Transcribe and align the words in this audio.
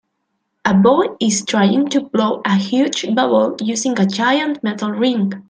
A 0.65 0.73
boy 0.73 1.05
is 1.19 1.45
trying 1.45 1.87
to 1.89 2.01
blow 2.01 2.41
a 2.43 2.55
huge 2.55 3.13
bubble 3.13 3.55
using 3.61 3.99
a 3.99 4.05
giant 4.07 4.63
metal 4.63 4.89
ring. 4.89 5.31